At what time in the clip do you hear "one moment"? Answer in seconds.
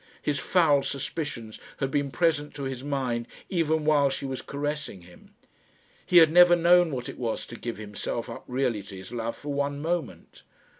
9.53-10.41